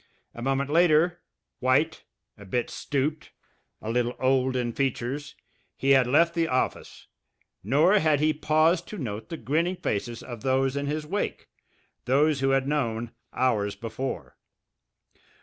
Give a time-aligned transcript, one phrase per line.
[0.33, 1.21] A moment later,
[1.59, 2.05] white,
[2.35, 3.33] a bit stooped,
[3.83, 5.35] a little old in features,
[5.77, 7.05] he had left the office,
[7.63, 11.49] nor had he paused to note the grinning faces of those in his wake,
[12.05, 14.37] those who had known hours before!